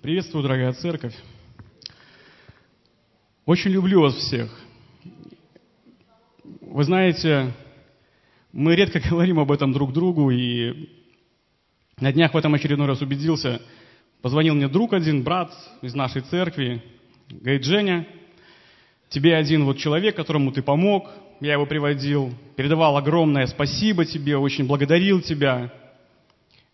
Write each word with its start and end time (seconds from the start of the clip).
Приветствую, 0.00 0.44
дорогая 0.44 0.72
церковь. 0.74 1.14
Очень 3.46 3.72
люблю 3.72 4.00
вас 4.00 4.14
всех. 4.14 4.48
Вы 6.60 6.84
знаете, 6.84 7.52
мы 8.52 8.76
редко 8.76 9.00
говорим 9.10 9.40
об 9.40 9.50
этом 9.50 9.72
друг 9.72 9.92
другу, 9.92 10.30
и 10.30 10.88
на 11.98 12.12
днях 12.12 12.32
в 12.32 12.36
этом 12.36 12.54
очередной 12.54 12.86
раз 12.86 13.00
убедился. 13.00 13.60
Позвонил 14.22 14.54
мне 14.54 14.68
друг 14.68 14.92
один, 14.92 15.24
брат 15.24 15.52
из 15.82 15.96
нашей 15.96 16.22
церкви, 16.22 16.80
говорит, 17.28 17.64
Женя, 17.64 18.06
тебе 19.08 19.34
один 19.34 19.64
вот 19.64 19.78
человек, 19.78 20.14
которому 20.14 20.52
ты 20.52 20.62
помог, 20.62 21.10
я 21.40 21.54
его 21.54 21.66
приводил, 21.66 22.32
передавал 22.54 22.96
огромное 22.96 23.48
спасибо 23.48 24.04
тебе, 24.04 24.36
очень 24.36 24.68
благодарил 24.68 25.20
тебя 25.20 25.72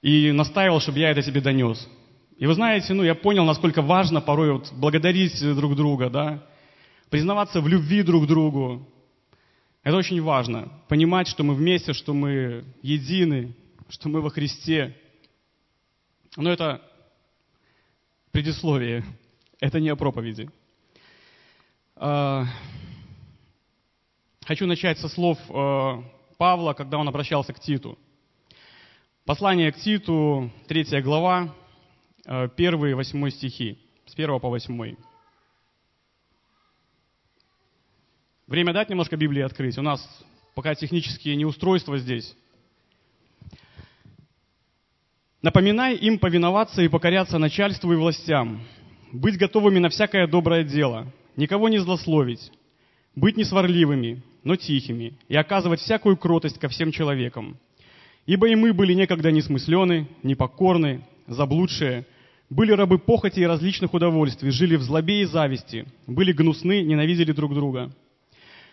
и 0.02 0.30
настаивал, 0.30 0.78
чтобы 0.78 0.98
я 0.98 1.10
это 1.10 1.22
тебе 1.22 1.40
донес. 1.40 1.88
И 2.36 2.46
вы 2.46 2.54
знаете, 2.54 2.94
ну, 2.94 3.04
я 3.04 3.14
понял, 3.14 3.44
насколько 3.44 3.80
важно 3.80 4.20
порой 4.20 4.52
вот 4.52 4.72
благодарить 4.72 5.40
друг 5.54 5.76
друга, 5.76 6.10
да, 6.10 6.44
признаваться 7.08 7.60
в 7.60 7.68
любви 7.68 8.02
друг 8.02 8.26
другу. 8.26 8.88
Это 9.84 9.96
очень 9.96 10.20
важно. 10.20 10.68
Понимать, 10.88 11.28
что 11.28 11.44
мы 11.44 11.54
вместе, 11.54 11.92
что 11.92 12.12
мы 12.12 12.64
едины, 12.82 13.54
что 13.88 14.08
мы 14.08 14.20
во 14.20 14.30
Христе. 14.30 14.96
Но 16.36 16.50
это 16.50 16.82
предисловие. 18.32 19.04
Это 19.60 19.78
не 19.78 19.90
о 19.90 19.96
проповеди. 19.96 20.50
А, 21.94 22.46
хочу 24.44 24.66
начать 24.66 24.98
со 24.98 25.08
слов 25.08 25.38
а, 25.50 26.02
Павла, 26.36 26.72
когда 26.72 26.98
он 26.98 27.08
обращался 27.08 27.52
к 27.52 27.60
Титу. 27.60 27.96
Послание 29.24 29.70
к 29.70 29.76
Титу, 29.76 30.50
третья 30.66 31.00
глава, 31.00 31.54
Э, 32.26 32.48
первые 32.56 32.94
восьмой 32.94 33.30
стихи, 33.30 33.78
с 34.06 34.14
первого 34.14 34.38
по 34.38 34.48
восьмой. 34.48 34.96
Время 38.46 38.72
дать 38.72 38.88
немножко 38.88 39.16
Библии 39.16 39.42
открыть. 39.42 39.76
У 39.78 39.82
нас 39.82 40.00
пока 40.54 40.74
технические 40.74 41.36
неустройства 41.36 41.98
здесь. 41.98 42.34
Напоминай 45.42 45.96
им 45.96 46.18
повиноваться 46.18 46.80
и 46.80 46.88
покоряться 46.88 47.36
начальству 47.36 47.92
и 47.92 47.96
властям, 47.96 48.62
быть 49.12 49.36
готовыми 49.36 49.78
на 49.78 49.90
всякое 49.90 50.26
доброе 50.26 50.64
дело, 50.64 51.12
никого 51.36 51.68
не 51.68 51.78
злословить, 51.78 52.50
быть 53.14 53.36
несварливыми, 53.36 54.22
но 54.42 54.56
тихими, 54.56 55.18
и 55.28 55.36
оказывать 55.36 55.80
всякую 55.80 56.16
кротость 56.16 56.58
ко 56.58 56.68
всем 56.68 56.92
человекам. 56.92 57.58
Ибо 58.24 58.48
и 58.48 58.54
мы 58.54 58.72
были 58.72 58.94
некогда 58.94 59.30
несмыслены, 59.30 60.08
непокорны, 60.22 61.04
заблудшие, 61.26 62.06
были 62.50 62.72
рабы 62.72 62.98
похоти 62.98 63.40
и 63.40 63.46
различных 63.46 63.94
удовольствий, 63.94 64.50
жили 64.50 64.76
в 64.76 64.82
злобе 64.82 65.22
и 65.22 65.24
зависти, 65.24 65.86
были 66.06 66.32
гнусны, 66.32 66.82
ненавидели 66.82 67.32
друг 67.32 67.54
друга. 67.54 67.90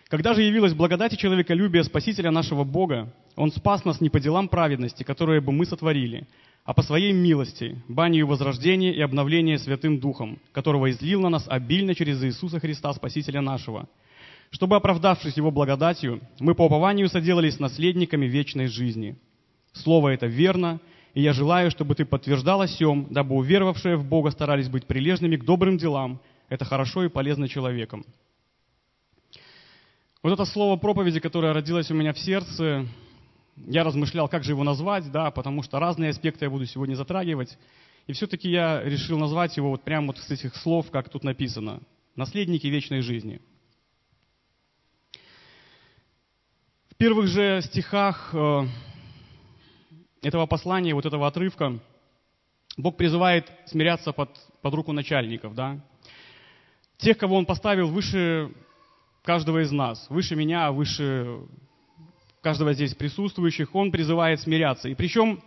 Когда 0.08 0.34
же 0.34 0.42
явилась 0.42 0.74
благодать 0.74 1.14
и 1.14 1.16
человеколюбие 1.16 1.84
Спасителя 1.84 2.30
нашего 2.30 2.64
Бога, 2.64 3.12
Он 3.34 3.50
спас 3.50 3.84
нас 3.84 4.00
не 4.00 4.10
по 4.10 4.20
делам 4.20 4.48
праведности, 4.48 5.04
которые 5.04 5.40
бы 5.40 5.52
мы 5.52 5.64
сотворили, 5.64 6.28
а 6.64 6.74
по 6.74 6.82
своей 6.82 7.12
милости, 7.12 7.82
банию 7.88 8.26
возрождения 8.26 8.92
и 8.92 9.00
обновления 9.00 9.58
Святым 9.58 9.98
Духом, 9.98 10.38
которого 10.52 10.90
излил 10.90 11.22
на 11.22 11.30
нас 11.30 11.46
обильно 11.48 11.94
через 11.94 12.22
Иисуса 12.22 12.60
Христа, 12.60 12.92
Спасителя 12.92 13.40
нашего, 13.40 13.88
чтобы, 14.50 14.76
оправдавшись 14.76 15.38
Его 15.38 15.50
благодатью, 15.50 16.20
мы 16.38 16.54
по 16.54 16.66
упованию 16.66 17.08
соделались 17.08 17.58
наследниками 17.58 18.26
вечной 18.26 18.66
жизни. 18.66 19.16
Слово 19.72 20.10
это 20.10 20.26
верно– 20.26 20.78
и 21.14 21.20
я 21.20 21.32
желаю, 21.32 21.70
чтобы 21.70 21.94
ты 21.94 22.04
подтверждал 22.04 22.62
о 22.62 22.68
сем, 22.68 23.06
дабы 23.10 23.34
уверовавшие 23.34 23.96
в 23.96 24.04
Бога 24.04 24.30
старались 24.30 24.68
быть 24.68 24.86
прилежными 24.86 25.36
к 25.36 25.44
добрым 25.44 25.76
делам. 25.76 26.20
Это 26.48 26.64
хорошо 26.64 27.04
и 27.04 27.08
полезно 27.08 27.48
человеком. 27.48 28.04
Вот 30.22 30.32
это 30.32 30.44
слово 30.44 30.76
проповеди, 30.76 31.20
которое 31.20 31.52
родилось 31.52 31.90
у 31.90 31.94
меня 31.94 32.12
в 32.12 32.18
сердце, 32.18 32.86
я 33.56 33.84
размышлял, 33.84 34.28
как 34.28 34.44
же 34.44 34.52
его 34.52 34.64
назвать, 34.64 35.10
да, 35.10 35.30
потому 35.30 35.62
что 35.62 35.78
разные 35.78 36.10
аспекты 36.10 36.46
я 36.46 36.50
буду 36.50 36.64
сегодня 36.66 36.94
затрагивать. 36.94 37.58
И 38.06 38.12
все-таки 38.12 38.50
я 38.50 38.82
решил 38.82 39.18
назвать 39.18 39.56
его 39.56 39.70
вот 39.70 39.82
прямо 39.82 40.08
вот 40.08 40.18
с 40.18 40.30
этих 40.30 40.56
слов, 40.56 40.90
как 40.90 41.08
тут 41.08 41.24
написано. 41.24 41.80
Наследники 42.16 42.66
вечной 42.66 43.00
жизни. 43.00 43.40
В 46.90 46.96
первых 46.96 47.26
же 47.26 47.60
стихах 47.62 48.30
э, 48.32 48.66
этого 50.22 50.46
послания, 50.46 50.94
вот 50.94 51.06
этого 51.06 51.26
отрывка, 51.26 51.78
Бог 52.76 52.96
призывает 52.96 53.50
смиряться 53.66 54.12
под, 54.12 54.30
под 54.62 54.74
руку 54.74 54.92
начальников, 54.92 55.54
да? 55.54 55.80
Тех, 56.96 57.18
кого 57.18 57.36
Он 57.36 57.44
поставил 57.44 57.88
выше 57.88 58.52
каждого 59.22 59.62
из 59.62 59.72
нас, 59.72 60.06
выше 60.08 60.36
меня, 60.36 60.72
выше 60.72 61.40
каждого 62.40 62.72
здесь 62.72 62.94
присутствующих, 62.94 63.74
Он 63.74 63.90
призывает 63.90 64.40
смиряться. 64.40 64.88
И 64.88 64.94
причем 64.94 65.42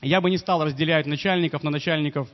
я 0.00 0.20
бы 0.20 0.30
не 0.30 0.38
стал 0.38 0.64
разделять 0.64 1.06
начальников 1.06 1.62
на 1.62 1.70
начальников 1.70 2.28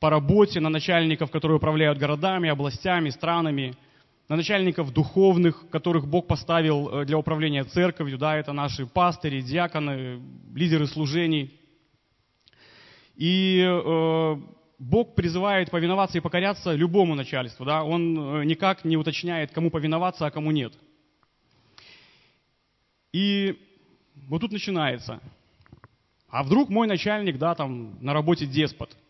по 0.00 0.10
работе, 0.10 0.60
на 0.60 0.68
начальников, 0.68 1.30
которые 1.30 1.56
управляют 1.58 1.98
городами, 1.98 2.48
областями, 2.48 3.10
странами– 3.10 3.74
на 4.28 4.36
начальников 4.36 4.92
духовных, 4.92 5.68
которых 5.70 6.08
Бог 6.08 6.26
поставил 6.26 6.88
э, 6.88 7.04
для 7.04 7.16
управления 7.16 7.64
церковью, 7.64 8.18
да, 8.18 8.36
это 8.36 8.52
наши 8.52 8.86
пастыри, 8.86 9.40
диаконы, 9.40 10.20
лидеры 10.54 10.86
служений. 10.86 11.54
И 13.14 13.62
э, 13.64 14.36
Бог 14.78 15.14
призывает 15.14 15.70
повиноваться 15.70 16.18
и 16.18 16.20
покоряться 16.20 16.72
любому 16.72 17.14
начальству, 17.14 17.64
да, 17.64 17.84
Он 17.84 18.40
э, 18.40 18.44
никак 18.44 18.84
не 18.84 18.96
уточняет, 18.96 19.52
кому 19.52 19.70
повиноваться, 19.70 20.26
а 20.26 20.30
кому 20.30 20.50
нет. 20.50 20.72
И 23.12 23.58
вот 24.28 24.40
тут 24.40 24.52
начинается. 24.52 25.20
А 26.28 26.42
вдруг 26.42 26.68
мой 26.68 26.88
начальник, 26.88 27.38
да, 27.38 27.54
там 27.54 27.96
на 28.02 28.12
работе 28.12 28.44
деспот– 28.46 28.96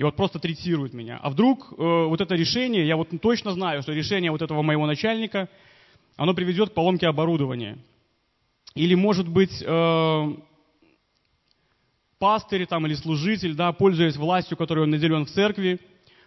и 0.00 0.02
вот 0.02 0.16
просто 0.16 0.38
третирует 0.38 0.94
меня. 0.94 1.18
А 1.22 1.28
вдруг 1.28 1.72
э, 1.72 1.74
вот 1.76 2.22
это 2.22 2.34
решение, 2.34 2.88
я 2.88 2.96
вот 2.96 3.10
точно 3.20 3.52
знаю, 3.52 3.82
что 3.82 3.92
решение 3.92 4.30
вот 4.30 4.40
этого 4.40 4.62
моего 4.62 4.86
начальника, 4.86 5.50
оно 6.16 6.32
приведет 6.32 6.70
к 6.70 6.72
поломке 6.72 7.06
оборудования. 7.06 7.76
Или, 8.74 8.94
может 8.94 9.28
быть, 9.28 9.62
э, 9.62 10.34
пастырь 12.18 12.64
там, 12.64 12.86
или 12.86 12.94
служитель, 12.94 13.54
да, 13.54 13.72
пользуясь 13.72 14.16
властью, 14.16 14.56
которой 14.56 14.84
он 14.84 14.90
наделен 14.90 15.26
в 15.26 15.30
церкви, 15.30 15.78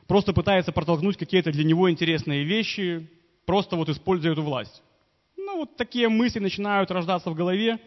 просто 0.06 0.34
пытается 0.34 0.72
протолкнуть 0.72 1.18
какие-то 1.18 1.52
для 1.52 1.64
него 1.64 1.90
интересные 1.90 2.44
вещи, 2.44 3.10
просто 3.48 3.76
вот 3.76 3.90
используя 3.90 4.34
эту 4.34 4.44
власть. 4.44 4.84
Ну, 5.36 5.62
вот 5.62 5.78
такие 5.78 6.10
мысли 6.10 6.38
начинают 6.38 6.92
рождаться 6.92 7.32
в 7.32 7.34
голове. 7.34 7.80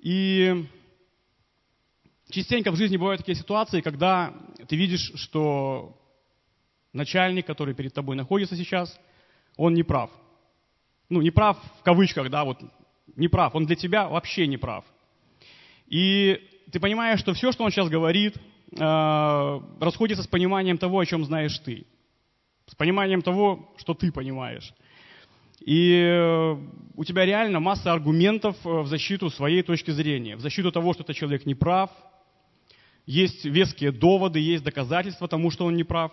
И 0.00 0.64
Частенько 2.30 2.72
в 2.72 2.76
жизни 2.76 2.96
бывают 2.96 3.20
такие 3.20 3.36
ситуации, 3.36 3.80
когда 3.80 4.34
ты 4.68 4.76
видишь, 4.76 5.12
что 5.14 5.96
начальник, 6.92 7.46
который 7.46 7.74
перед 7.74 7.94
тобой 7.94 8.16
находится 8.16 8.56
сейчас, 8.56 8.98
он 9.56 9.74
не 9.74 9.84
прав. 9.84 10.10
Ну, 11.08 11.22
не 11.22 11.30
прав 11.30 11.56
в 11.78 11.82
кавычках, 11.82 12.30
да, 12.30 12.44
вот 12.44 12.58
не 13.14 13.28
прав. 13.28 13.54
Он 13.54 13.64
для 13.66 13.76
тебя 13.76 14.08
вообще 14.08 14.48
не 14.48 14.56
прав. 14.56 14.84
И 15.86 16.40
ты 16.72 16.80
понимаешь, 16.80 17.20
что 17.20 17.32
все, 17.32 17.52
что 17.52 17.62
он 17.62 17.70
сейчас 17.70 17.88
говорит, 17.88 18.36
э, 18.72 19.60
расходится 19.80 20.24
с 20.24 20.26
пониманием 20.26 20.78
того, 20.78 20.98
о 20.98 21.06
чем 21.06 21.24
знаешь 21.24 21.56
ты. 21.60 21.86
С 22.66 22.74
пониманием 22.74 23.22
того, 23.22 23.72
что 23.76 23.94
ты 23.94 24.10
понимаешь. 24.10 24.74
И 25.60 25.92
э, 25.92 26.56
у 26.96 27.04
тебя 27.04 27.24
реально 27.24 27.60
масса 27.60 27.92
аргументов 27.92 28.56
э, 28.64 28.68
в 28.80 28.88
защиту 28.88 29.30
своей 29.30 29.62
точки 29.62 29.92
зрения, 29.92 30.34
в 30.34 30.40
защиту 30.40 30.72
того, 30.72 30.92
что 30.92 31.04
этот 31.04 31.14
человек 31.14 31.46
не 31.46 31.54
прав, 31.54 31.90
есть 33.06 33.44
веские 33.44 33.92
доводы, 33.92 34.40
есть 34.40 34.64
доказательства 34.64 35.28
тому, 35.28 35.50
что 35.50 35.64
он 35.64 35.76
не 35.76 35.84
прав. 35.84 36.12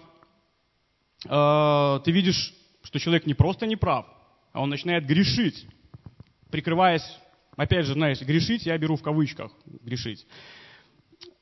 А, 1.28 2.00
ты 2.00 2.12
видишь, 2.12 2.54
что 2.84 3.00
человек 3.00 3.26
не 3.26 3.34
просто 3.34 3.66
не 3.66 3.76
прав, 3.76 4.06
а 4.52 4.62
он 4.62 4.70
начинает 4.70 5.06
грешить, 5.06 5.66
прикрываясь, 6.52 7.04
опять 7.56 7.86
же, 7.86 7.94
знаешь, 7.94 8.22
грешить, 8.22 8.66
я 8.66 8.78
беру 8.78 8.96
в 8.96 9.02
кавычках 9.02 9.52
грешить. 9.66 10.26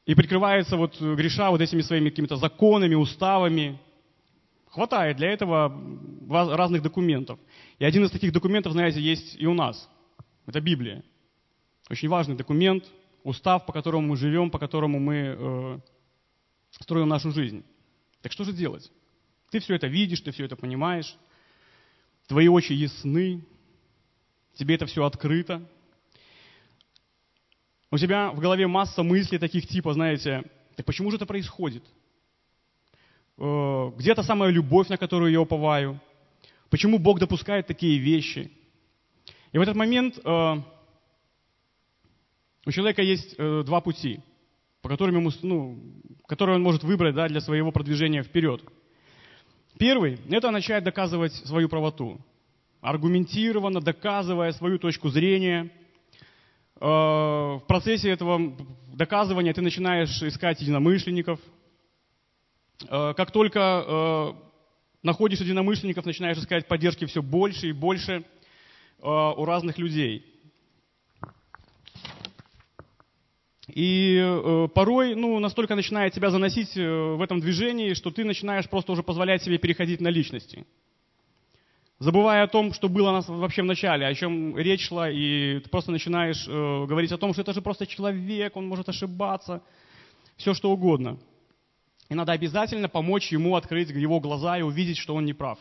И 0.06 0.15
прикрывается 0.15 0.77
вот 0.77 1.00
греша 1.00 1.51
вот 1.51 1.62
этими 1.62 1.81
своими 1.81 2.09
какими-то 2.09 2.36
законами, 2.38 2.95
уставами. 2.95 3.80
Хватает 4.69 5.18
для 5.18 5.31
этого 5.31 5.77
разных 6.30 6.81
документов. 6.81 7.39
И 7.77 7.86
один 7.86 8.06
из 8.06 8.12
таких 8.12 8.31
документов, 8.31 8.71
знаете, 8.71 9.01
есть 9.01 9.36
и 9.39 9.45
у 9.45 9.54
нас. 9.54 9.89
Это 10.47 10.59
Библия. 10.59 11.04
Очень 11.89 12.09
важный 12.09 12.36
документ, 12.36 12.86
устав, 13.23 13.65
по 13.65 13.73
которому 13.73 14.07
мы 14.07 14.18
живем, 14.18 14.50
по 14.50 14.59
которому 14.59 15.00
мы 15.00 15.15
э, 15.15 15.79
строим 16.71 17.07
нашу 17.07 17.31
жизнь. 17.31 17.63
Так 18.21 18.31
что 18.31 18.44
же 18.44 18.53
делать? 18.53 18.91
Ты 19.50 19.59
все 19.59 19.75
это 19.75 19.88
видишь, 19.88 20.21
ты 20.21 20.31
все 20.31 20.45
это 20.45 20.56
понимаешь, 20.56 21.15
твои 22.27 22.47
очи 22.47 22.73
ясны, 22.73 23.44
тебе 24.56 24.75
это 24.75 24.85
все 24.85 25.03
открыто. 25.03 25.68
У 27.89 27.97
тебя 27.97 28.31
в 28.31 28.39
голове 28.39 28.68
масса 28.68 29.03
мыслей 29.03 29.38
таких 29.38 29.68
типа, 29.68 29.94
знаете, 29.94 30.44
так 30.75 30.85
почему 30.85 31.12
же 31.12 31.18
это 31.18 31.25
происходит? 31.25 31.83
э, 33.41 33.91
где 33.97 34.15
то 34.15 34.23
самая 34.23 34.51
любовь, 34.51 34.88
на 34.89 34.97
которую 34.97 35.31
я 35.31 35.41
уповаю, 35.41 36.00
почему 36.69 37.00
Бог 37.00 37.19
допускает 37.19 37.68
такие 37.68 37.97
вещи. 37.97 38.51
И 39.51 39.57
в 39.57 39.62
этот 39.62 39.75
момент 39.75 40.19
э, 40.23 40.56
у 42.65 42.71
человека 42.71 43.01
есть 43.01 43.35
э, 43.37 43.63
два 43.65 43.81
пути, 43.81 44.19
по 44.81 44.89
которым 44.89 45.15
ему, 45.15 45.31
ну, 45.41 45.79
которые 46.27 46.57
он 46.57 46.61
может 46.61 46.83
выбрать 46.83 47.15
да, 47.15 47.27
для 47.27 47.41
своего 47.41 47.71
продвижения 47.71 48.23
вперед. 48.23 48.61
Первый– 49.79 50.19
это 50.29 50.51
начать 50.51 50.83
доказывать 50.83 51.33
свою 51.33 51.69
правоту, 51.69 52.19
аргументированно 52.81 53.81
доказывая 53.81 54.51
свою 54.51 54.77
точку 54.77 55.09
зрения. 55.09 55.71
Э, 56.79 56.85
в 56.85 57.63
процессе 57.67 58.11
этого 58.11 58.55
доказывания 58.93 59.53
ты 59.53 59.61
начинаешь 59.61 60.21
искать 60.21 60.61
единомышленников. 60.61 61.39
Э, 62.87 63.15
как 63.17 63.31
только 63.31 63.59
э, 63.59 64.33
находишь 65.01 65.39
единомышленников, 65.39 66.05
начинаешь 66.05 66.37
искать 66.37 66.67
поддержки 66.67 67.05
все 67.05 67.23
больше 67.23 67.69
и 67.69 67.73
больше 67.73 68.23
у 69.03 69.45
разных 69.45 69.79
людей. 69.79 70.31
И 73.73 74.18
э, 74.18 74.68
порой 74.73 75.15
ну, 75.15 75.39
настолько 75.39 75.75
начинает 75.75 76.13
тебя 76.13 76.29
заносить 76.29 76.75
э, 76.75 76.81
в 76.81 77.21
этом 77.21 77.39
движении, 77.39 77.94
что 77.94 78.12
ты 78.12 78.25
начинаешь 78.25 78.69
просто 78.69 78.91
уже 78.91 79.01
позволять 79.01 79.44
себе 79.44 79.57
переходить 79.57 80.01
на 80.01 80.09
личности. 80.09 80.65
Забывая 82.00 82.44
о 82.44 82.47
том, 82.47 82.73
что 82.73 82.89
было 82.89 83.09
у 83.09 83.13
нас 83.13 83.29
вообще 83.29 83.62
в 83.62 83.65
начале, 83.65 84.07
о 84.07 84.13
чем 84.13 84.57
речь 84.57 84.88
шла, 84.88 85.09
и 85.09 85.59
ты 85.59 85.69
просто 85.69 85.91
начинаешь 85.91 86.45
э, 86.47 86.51
говорить 86.85 87.13
о 87.13 87.18
том, 87.18 87.31
что 87.31 87.44
это 87.44 87.53
же 87.53 87.62
просто 87.62 87.88
человек, 87.88 88.57
он 88.57 88.68
может 88.68 88.89
ошибаться, 88.89 89.62
все 90.35 90.53
что 90.53 90.71
угодно. 90.71 91.18
И 92.09 92.15
надо 92.15 92.33
обязательно 92.33 92.89
помочь 92.89 93.31
ему 93.31 93.56
открыть 93.56 93.89
его 93.89 94.19
глаза 94.19 94.57
и 94.57 94.63
увидеть, 94.63 94.97
что 94.97 95.15
он 95.15 95.23
не 95.23 95.33
прав. 95.33 95.59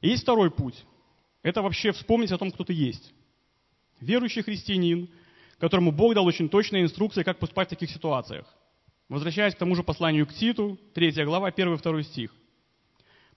И 0.00 0.08
есть 0.08 0.24
второй 0.24 0.50
путь. 0.50 0.82
Это 1.44 1.62
вообще 1.62 1.92
вспомнить 1.92 2.32
о 2.32 2.38
том, 2.38 2.50
кто 2.50 2.64
ты 2.64 2.72
есть. 2.72 3.12
Верующий 4.00 4.42
христианин– 4.42 5.08
которому 5.62 5.92
Бог 5.92 6.12
дал 6.12 6.26
очень 6.26 6.48
точные 6.48 6.82
инструкции, 6.82 7.22
как 7.22 7.38
поступать 7.38 7.68
в 7.68 7.70
таких 7.70 7.88
ситуациях. 7.88 8.52
Возвращаясь 9.08 9.54
к 9.54 9.58
тому 9.58 9.76
же 9.76 9.84
посланию 9.84 10.26
к 10.26 10.34
Титу, 10.34 10.76
3 10.94 11.24
глава, 11.24 11.50
1-2 11.50 12.02
стих. 12.02 12.34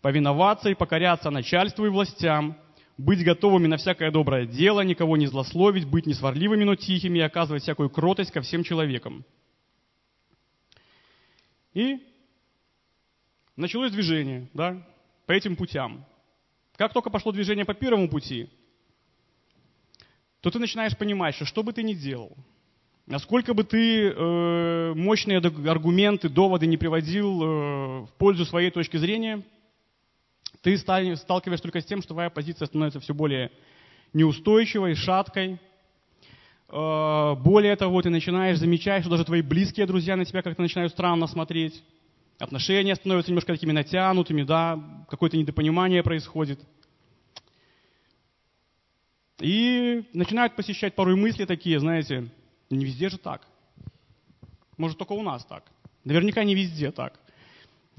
«Повиноваться 0.02 0.70
и 0.70 0.74
покоряться 0.74 1.30
начальству 1.30 1.86
и 1.86 1.90
властям, 1.90 2.58
быть 2.98 3.24
готовыми 3.24 3.68
на 3.68 3.78
всякое 3.78 4.10
доброе 4.10 4.48
дело, 4.48 4.82
никого 4.82 5.18
не 5.18 5.28
злословить, 5.28 5.86
быть 5.86 6.08
не 6.08 6.16
сварливыми, 6.16 6.64
но 6.64 6.74
тихими 6.74 7.20
и 7.20 7.22
оказывать 7.22 7.62
всякую 7.62 7.92
кротость 7.92 8.32
ко 8.32 8.42
всем 8.42 8.64
человекам». 8.64 9.24
И 11.76 12.00
началось 13.56 13.92
движение 13.92 14.50
да, 14.56 14.84
по 15.28 15.32
этим 15.32 15.56
путям. 15.56 16.04
Как 16.76 16.92
только 16.92 17.12
пошло 17.12 17.32
движение 17.32 17.66
по 17.66 17.76
первому 17.76 18.10
пути– 18.10 18.50
то 20.46 20.52
ты 20.52 20.60
начинаешь 20.60 20.96
понимать, 20.96 21.34
что 21.34 21.46
что 21.46 21.64
бы 21.64 21.74
ты 21.74 21.82
ни 21.82 21.96
делал, 21.96 22.38
насколько 23.08 23.56
бы 23.56 23.64
ты 23.64 24.10
э, 24.12 24.94
мощные 24.94 25.40
аргументы, 25.40 26.30
доводы 26.30 26.68
не 26.68 26.78
приводил 26.78 27.42
э, 27.42 27.46
в 28.04 28.10
пользу 28.20 28.46
своей 28.46 28.70
точки 28.70 28.98
зрения, 28.98 29.42
ты 30.62 30.78
сталкиваешься 30.78 31.64
только 31.64 31.82
с 31.82 31.86
тем, 31.86 32.04
что 32.04 32.14
твоя 32.14 32.30
позиция 32.30 32.68
становится 32.68 33.00
все 33.00 33.16
более 33.16 33.50
неустойчивой, 34.14 34.94
шаткой. 34.94 35.58
Э, 36.70 37.34
более 37.40 37.76
того, 37.76 38.04
ты 38.04 38.12
начинаешь 38.12 38.60
замечать, 38.60 39.02
что 39.02 39.10
даже 39.10 39.26
твои 39.26 39.42
близкие 39.42 39.88
друзья 39.88 40.16
на 40.16 40.26
тебя 40.26 40.44
как-то 40.44 40.62
начинают 40.62 40.92
странно 40.92 41.26
смотреть. 41.26 41.84
Отношения 42.38 42.94
становятся 42.94 43.32
немножко 43.32 43.52
такими 43.52 43.72
натянутыми, 43.72 44.44
да, 44.44 44.80
какое-то 45.10 45.38
недопонимание 45.38 46.04
происходит– 46.04 46.60
и 49.40 50.08
начинают 50.14 50.56
посещать 50.56 50.96
порой 50.96 51.16
мысли 51.16 51.46
такие, 51.46 51.80
знаете, 51.80 52.30
не 52.70 52.86
везде 52.86 53.10
же 53.10 53.18
так. 53.18 53.48
Может, 54.78 54.98
только 54.98 55.14
у 55.14 55.22
нас 55.22 55.46
так. 55.46 55.64
Наверняка 56.04 56.44
не 56.44 56.56
везде 56.56 56.92
так. 56.92 57.20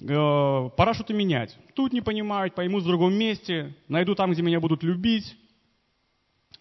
Э, 0.01 0.71
пора 0.77 0.95
что-то 0.95 1.15
менять. 1.15 1.57
Тут 1.75 1.93
не 1.93 2.01
понимают, 2.01 2.55
поймут 2.55 2.85
в 2.85 2.87
другом 2.87 3.15
месте, 3.15 3.75
найду 3.89 4.15
там, 4.15 4.33
где 4.33 4.43
меня 4.43 4.61
будут 4.61 4.83
любить, 4.83 5.37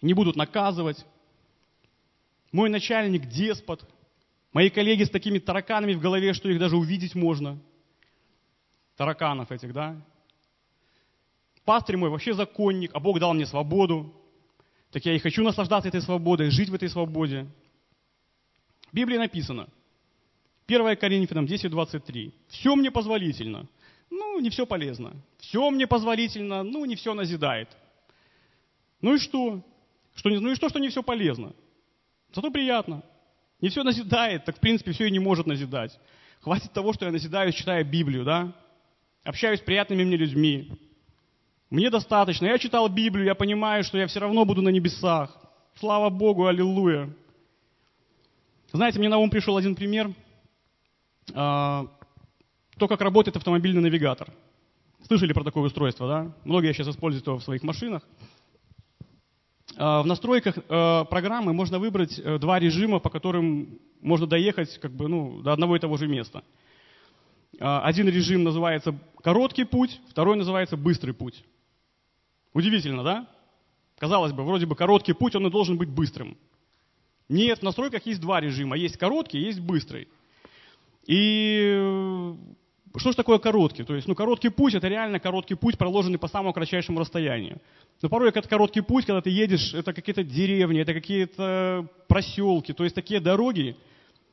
не 0.02 0.14
будут 0.14 0.36
наказывать. 0.36 1.04
Мой 2.52 2.68
начальник– 2.70 3.26
деспот. 3.28 3.86
Мои 4.52 4.70
коллеги 4.70 5.04
с 5.04 5.10
такими 5.10 5.38
тараканами 5.38 5.94
в 5.94 6.00
голове, 6.00 6.32
что 6.32 6.48
их 6.48 6.58
даже 6.58 6.76
увидеть 6.76 7.14
можно. 7.14 7.58
Тараканов 8.96 9.52
этих, 9.52 9.74
да? 9.74 10.00
Пастырь 11.64 11.98
мой 11.98 12.08
вообще 12.08 12.32
законник, 12.32 12.90
а 12.94 13.00
Бог 13.00 13.18
дал 13.18 13.34
мне 13.34 13.44
свободу 13.44 14.14
так 14.96 15.04
я 15.04 15.12
и 15.12 15.18
хочу 15.18 15.42
наслаждаться 15.42 15.90
этой 15.90 16.00
свободой, 16.00 16.48
жить 16.48 16.70
в 16.70 16.74
этой 16.74 16.88
свободе. 16.88 17.46
В 18.90 18.94
Библии 18.94 19.18
написано, 19.18 19.68
1 20.66 20.96
Коринфянам 20.96 21.44
10.23. 21.44 22.32
Все 22.48 22.74
мне 22.74 22.90
позволительно. 22.90 23.68
Ну, 24.08 24.40
не 24.40 24.48
все 24.48 24.64
полезно. 24.64 25.12
Все 25.36 25.68
мне 25.68 25.86
позволительно, 25.86 26.62
ну, 26.62 26.86
не 26.86 26.96
все 26.96 27.12
назидает. 27.12 27.68
Ну 29.02 29.16
и 29.16 29.18
что? 29.18 29.62
что 30.14 30.30
ну 30.30 30.52
и 30.52 30.54
что, 30.54 30.70
что 30.70 30.78
не 30.78 30.88
все 30.88 31.02
полезно? 31.02 31.52
Зато 32.32 32.50
приятно. 32.50 33.02
Не 33.60 33.68
все 33.68 33.82
назидает, 33.82 34.46
так 34.46 34.56
в 34.56 34.60
принципе 34.60 34.92
все 34.92 35.08
и 35.08 35.10
не 35.10 35.18
может 35.18 35.44
назидать. 35.44 36.00
Хватит 36.40 36.72
того, 36.72 36.94
что 36.94 37.04
я 37.04 37.12
назидаю, 37.12 37.52
читая 37.52 37.84
Библию, 37.84 38.24
да? 38.24 38.54
Общаюсь 39.24 39.60
с 39.60 39.62
приятными 39.62 40.04
мне 40.04 40.16
людьми, 40.16 40.85
мне 41.70 41.90
достаточно. 41.90 42.46
Я 42.46 42.58
читал 42.58 42.88
Библию, 42.88 43.26
я 43.26 43.34
понимаю, 43.34 43.82
что 43.82 43.98
я 43.98 44.06
все 44.06 44.20
равно 44.20 44.44
буду 44.44 44.62
на 44.62 44.68
небесах. 44.68 45.36
Слава 45.74 46.10
Богу, 46.10 46.46
аллилуйя. 46.46 47.10
Знаете, 48.72 48.98
мне 48.98 49.08
на 49.08 49.18
ум 49.18 49.30
пришел 49.30 49.56
один 49.56 49.74
пример. 49.74 50.12
А, 51.34 51.86
то, 52.78 52.86
как 52.86 53.00
работает 53.00 53.36
автомобильный 53.36 53.82
навигатор. 53.82 54.32
Слышали 55.06 55.32
про 55.32 55.42
такое 55.42 55.64
устройство, 55.64 56.08
да? 56.08 56.32
Многие 56.44 56.72
сейчас 56.72 56.88
используют 56.88 57.26
его 57.26 57.38
в 57.38 57.42
своих 57.42 57.62
машинах. 57.64 58.02
А, 59.76 60.02
в 60.02 60.06
настройках 60.06 60.58
а, 60.68 61.04
программы 61.04 61.52
можно 61.52 61.80
выбрать 61.80 62.18
э, 62.18 62.38
два 62.38 62.60
режима, 62.60 63.00
по 63.00 63.10
которым 63.10 63.80
можно 64.00 64.26
доехать 64.26 64.78
как 64.78 64.92
бы, 64.92 65.08
ну, 65.08 65.42
до 65.42 65.52
одного 65.52 65.74
и 65.76 65.80
того 65.80 65.96
же 65.96 66.06
места. 66.06 66.44
Один 67.58 68.06
режим 68.08 68.44
называется 68.44 68.94
короткий 69.22 69.64
путь, 69.64 70.00
второй 70.10 70.36
называется 70.36 70.76
быстрый 70.76 71.12
путь. 71.12 71.42
Удивительно, 72.56 73.04
да? 73.04 73.28
Казалось 73.98 74.32
бы, 74.32 74.42
вроде 74.42 74.64
бы 74.64 74.74
короткий 74.74 75.12
путь, 75.12 75.36
он 75.36 75.46
и 75.46 75.50
должен 75.50 75.76
быть 75.76 75.90
быстрым. 75.90 76.38
Нет, 77.28 77.58
в 77.58 77.62
настройках 77.62 78.06
есть 78.06 78.18
два 78.18 78.40
режима. 78.40 78.78
Есть 78.78 78.96
короткий, 78.96 79.40
есть 79.40 79.60
быстрый. 79.60 80.08
И 81.04 81.74
э, 81.76 82.34
что 82.96 83.10
же 83.10 83.14
такое 83.14 83.38
короткий? 83.40 83.84
То 83.84 83.94
есть, 83.94 84.08
ну, 84.08 84.14
короткий 84.14 84.48
путь– 84.48 84.72
это 84.74 84.88
реально 84.88 85.20
короткий 85.20 85.54
путь, 85.54 85.76
проложенный 85.76 86.18
по 86.18 86.28
самому 86.28 86.54
кратчайшему 86.54 86.98
расстоянию. 86.98 87.60
Но 88.00 88.08
порой 88.08 88.30
это 88.30 88.40
короткий 88.40 88.80
путь, 88.80 89.04
когда 89.04 89.20
ты 89.20 89.28
едешь, 89.28 89.74
это 89.74 89.92
какие-то 89.92 90.24
деревни, 90.24 90.80
это 90.80 90.94
какие-то 90.94 91.86
проселки, 92.08 92.72
то 92.72 92.84
есть 92.84 92.96
такие 92.96 93.20
дороги, 93.20 93.76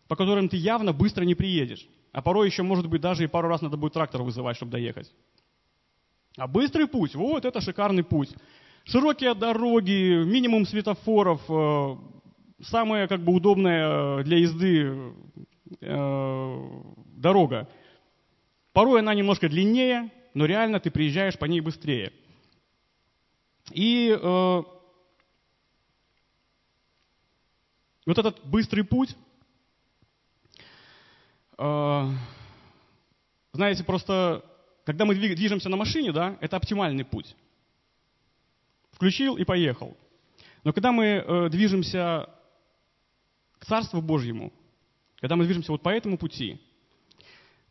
по 0.07 0.15
которым 0.15 0.47
ты 0.47 0.55
явно 0.55 0.93
быстро 0.93 1.25
не 1.25 1.35
приедешь. 1.35 1.85
А 2.13 2.21
порой 2.21 2.47
еще, 2.47 2.63
может 2.63 2.87
быть, 2.87 3.01
даже 3.01 3.25
и 3.25 3.27
пару 3.27 3.49
раз 3.49 3.61
надо 3.61 3.75
будет 3.75 3.91
трактор 3.91 4.23
вызывать, 4.23 4.55
чтобы 4.55 4.71
доехать. 4.71 5.11
А 6.35 6.47
быстрый 6.47 6.87
путь, 6.87 7.13
вот 7.13 7.45
это 7.45 7.61
шикарный 7.61 8.03
путь. 8.03 8.29
Широкие 8.85 9.35
дороги, 9.35 10.23
минимум 10.25 10.65
светофоров, 10.65 11.41
э, 11.47 11.95
самая 12.63 13.07
как 13.07 13.21
бы 13.21 13.33
удобная 13.33 14.19
э, 14.19 14.23
для 14.23 14.37
езды 14.37 15.13
э, 15.79 16.81
дорога. 17.17 17.69
Порой 18.73 19.01
она 19.01 19.13
немножко 19.13 19.47
длиннее, 19.47 20.11
но 20.33 20.45
реально 20.45 20.79
ты 20.79 20.89
приезжаешь 20.89 21.37
по 21.37 21.45
ней 21.45 21.61
быстрее. 21.61 22.11
И 23.71 24.09
э, 24.09 24.63
вот 28.07 28.17
этот 28.17 28.43
быстрый 28.43 28.83
путь, 28.83 29.15
э, 31.59 32.07
знаете, 33.53 33.83
просто 33.83 34.43
когда 34.83 35.05
мы 35.05 35.15
движемся 35.15 35.69
на 35.69 35.77
машине, 35.77 36.11
да, 36.11 36.37
это 36.41 36.57
оптимальный 36.57 37.05
путь. 37.05 37.35
Включил 38.91 39.37
и 39.37 39.43
поехал. 39.43 39.97
Но 40.63 40.73
когда 40.73 40.91
мы 40.91 41.05
э, 41.05 41.49
движемся 41.49 42.29
к 43.59 43.65
Царству 43.65 44.01
Божьему, 44.01 44.51
когда 45.19 45.35
мы 45.35 45.45
движемся 45.45 45.71
вот 45.71 45.81
по 45.81 45.89
этому 45.89 46.17
пути, 46.17 46.61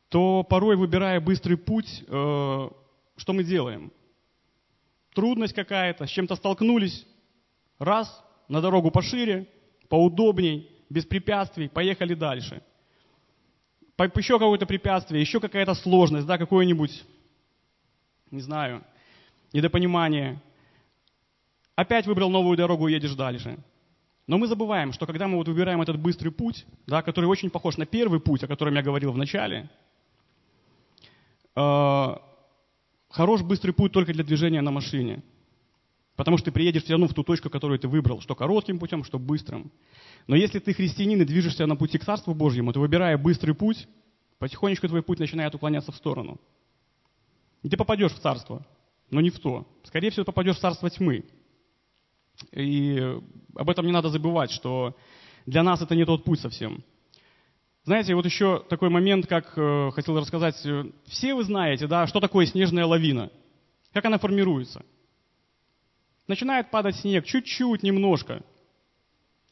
то 0.09 0.43
порой, 0.43 0.77
выбирая 0.77 1.21
быстрый 1.21 1.57
путь, 1.57 2.05
э, 2.07 2.71
что 3.17 3.33
мы 3.33 3.45
делаем? 3.45 3.93
Трудность 5.15 5.55
какая-то, 5.55 6.07
с 6.07 6.11
чем-то 6.11 6.37
столкнулись, 6.37 7.07
раз, 7.79 8.23
на 8.49 8.61
дорогу 8.61 8.91
пошире, 8.91 9.49
поудобней, 9.89 10.71
без 10.89 11.05
препятствий, 11.05 11.69
поехали 11.69 12.15
дальше. 12.15 12.63
Еще 13.99 14.39
какое-то 14.39 14.67
препятствие, 14.67 15.21
еще 15.21 15.41
какая-то 15.41 15.75
сложность, 15.75 16.27
да, 16.27 16.39
какое-нибудь, 16.39 17.05
не 18.31 18.41
знаю, 18.41 18.83
недопонимание. 19.53 20.41
Опять 21.77 22.07
выбрал 22.07 22.31
новую 22.31 22.57
дорогу, 22.57 22.89
едешь 22.89 23.15
дальше. 23.15 23.59
Но 24.27 24.39
мы 24.39 24.47
забываем, 24.47 24.93
что 24.93 25.07
когда 25.07 25.27
мы 25.27 25.37
вот 25.37 25.49
выбираем 25.49 25.83
этот 25.83 25.99
быстрый 25.99 26.31
путь, 26.31 26.65
да, 26.87 27.03
который 27.03 27.27
очень 27.27 27.51
похож 27.51 27.77
на 27.77 27.87
первый 27.87 28.21
путь, 28.21 28.43
о 28.45 28.49
котором 28.49 28.75
я 28.75 28.83
говорил 28.83 29.13
в 29.13 29.19
начале, 29.19 29.69
э, 31.57 32.17
хорош 33.11 33.43
быстрый 33.43 33.73
путь 33.73 33.93
только 33.93 34.13
для 34.13 34.25
движения 34.25 34.61
на 34.61 34.71
машине. 34.71 35.23
Потому 36.17 36.37
что 36.37 36.47
ты 36.47 36.53
приедешь 36.53 36.85
все 36.85 36.93
равно 36.93 37.09
в 37.09 37.15
ту 37.15 37.23
точку, 37.23 37.49
которую 37.49 37.79
ты 37.79 37.89
выбрал, 37.89 38.21
что 38.21 38.35
коротким 38.35 38.79
путем, 38.79 39.03
что 39.03 39.19
быстрым. 39.19 39.73
Но 40.27 40.37
если 40.37 40.59
ты 40.59 40.75
христианин 40.75 41.23
и 41.23 41.25
движешься 41.25 41.67
на 41.67 41.75
пути 41.75 41.99
к 41.99 42.05
Царству 42.05 42.35
Божьему, 42.35 42.73
то 42.73 42.81
выбирая 42.81 43.17
быстрый 43.17 43.55
путь, 43.55 43.89
потихонечку 44.39 44.89
твой 44.89 45.03
путь 45.03 45.19
начинает 45.19 45.55
уклоняться 45.55 45.91
в 45.91 45.97
сторону. 45.97 46.39
И 47.63 47.69
ты 47.69 47.77
попадешь 47.77 48.13
в 48.13 48.19
Царство, 48.19 48.67
но 49.11 49.21
не 49.21 49.31
в 49.31 49.39
то. 49.39 49.67
Скорее 49.85 50.11
всего, 50.11 50.25
попадешь 50.25 50.57
в 50.57 50.61
Царство 50.61 50.91
тьмы. 50.91 51.25
И 52.53 52.99
об 53.55 53.71
этом 53.71 53.87
не 53.87 53.93
надо 53.93 54.09
забывать, 54.09 54.51
что 54.51 54.97
для 55.47 55.63
нас 55.63 55.81
это 55.81 55.95
не 55.95 56.05
тот 56.05 56.25
путь 56.25 56.41
совсем. 56.41 56.85
Знаете, 57.85 58.15
вот 58.15 58.25
еще 58.27 58.65
такой 58.69 58.91
момент, 58.91 59.27
как 59.27 59.55
э, 59.57 59.91
хотел 59.93 60.19
рассказать. 60.19 60.57
Все 61.07 61.35
вы 61.35 61.43
знаете, 61.43 61.87
да, 61.87 62.07
что 62.07 62.21
такое 62.21 62.47
снежная 62.47 62.87
лавина? 62.87 63.31
Как 63.93 64.05
она 64.05 64.19
формируется? 64.19 64.85
Начинает 66.33 66.71
падать 66.71 66.97
снег 66.97 67.27
чуть-чуть, 67.27 67.83
немножко. 67.83 68.43